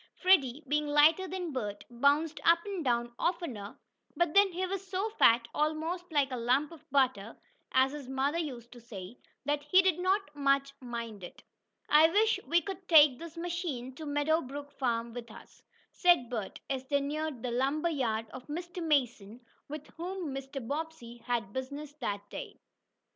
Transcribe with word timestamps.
Freddie, 0.15 0.63
being 0.67 0.87
lighter 0.87 1.27
than 1.27 1.51
Bert, 1.51 1.83
bounced 1.91 2.39
up 2.43 2.57
and 2.65 2.83
down 2.83 3.11
oftener, 3.19 3.77
but 4.17 4.33
then 4.33 4.51
he 4.51 4.65
was 4.65 4.87
so 4.87 5.11
fat, 5.11 5.47
almost 5.53 6.11
"like 6.11 6.31
a 6.31 6.35
lump 6.37 6.71
of 6.71 6.89
butter," 6.89 7.37
as 7.71 7.91
his 7.91 8.09
mother 8.09 8.39
used 8.39 8.71
to 8.71 8.79
say, 8.81 9.19
that 9.45 9.61
he 9.61 9.79
did 9.83 9.99
not 9.99 10.35
much 10.35 10.73
mind 10.81 11.23
it. 11.23 11.43
"I 11.87 12.09
wish 12.09 12.39
we 12.47 12.61
could 12.61 12.87
take 12.87 13.19
this 13.19 13.37
machine 13.37 13.93
to 13.93 14.07
Meadow 14.07 14.41
Brook 14.41 14.71
Farm 14.71 15.13
with 15.13 15.29
us," 15.29 15.61
said 15.91 16.31
Bert, 16.31 16.59
as 16.67 16.87
they 16.87 16.99
neared 16.99 17.43
the 17.43 17.51
lumber 17.51 17.89
yard 17.91 18.25
of 18.31 18.47
Mr. 18.47 18.81
Mason, 18.83 19.39
with 19.67 19.85
whom 19.97 20.33
Mr. 20.33 20.67
Bobbsey 20.67 21.17
had 21.27 21.53
business 21.53 21.93
that 21.99 22.27
day. 22.31 22.59